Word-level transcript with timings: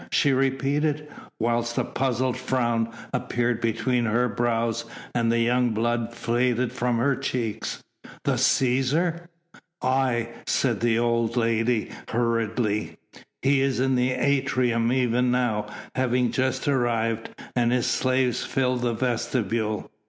she 0.11 0.33
repeated, 0.33 1.07
whilst 1.39 1.77
a 1.77 1.83
puzzled 1.83 2.35
frown 2.35 2.89
appeared 3.13 3.61
between 3.61 4.05
her 4.05 4.27
brows 4.27 4.83
and 5.13 5.31
the 5.31 5.41
young 5.41 5.75
blood 5.75 6.11
faded 6.11 6.73
from 6.73 6.97
her 6.97 7.15
cheeks. 7.15 7.83
"The 8.23 8.31
Cæsar?" 8.33 9.27
"Aye," 9.79 10.29
said 10.47 10.79
the 10.79 10.97
old 10.97 11.37
woman 11.37 11.89
hurriedly. 12.09 12.97
"He 13.43 13.61
is 13.61 13.79
in 13.79 13.93
the 13.93 14.13
atrium 14.13 14.91
even 14.91 15.29
now, 15.29 15.67
having 15.93 16.31
just 16.31 16.67
arrived, 16.67 17.29
and 17.55 17.71
his 17.71 17.85
slaves 17.85 18.43
fill 18.43 18.77
the 18.77 18.93
vestibule. 18.93 19.91